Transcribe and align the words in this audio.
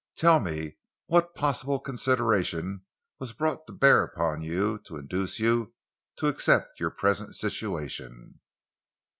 Tell 0.15 0.39
me 0.39 0.79
what 1.05 1.35
possible 1.35 1.79
consideration 1.79 2.81
was 3.19 3.33
brought 3.33 3.67
to 3.67 3.73
bear 3.73 4.01
upon 4.01 4.41
you 4.41 4.79
to 4.79 4.97
induce 4.97 5.37
you 5.37 5.75
to 6.15 6.25
accept 6.25 6.79
your 6.79 6.89
present 6.89 7.35
situation?" 7.35 8.39